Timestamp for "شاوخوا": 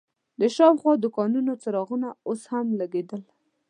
0.55-0.93